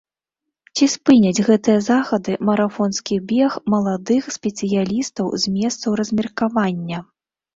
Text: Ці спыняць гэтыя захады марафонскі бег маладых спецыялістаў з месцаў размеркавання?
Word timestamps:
Ці 0.79 0.85
спыняць 0.93 1.43
гэтыя 1.47 1.81
захады 1.87 2.37
марафонскі 2.47 3.15
бег 3.33 3.51
маладых 3.73 4.23
спецыялістаў 4.39 5.25
з 5.43 5.55
месцаў 5.59 5.89
размеркавання? 6.03 6.97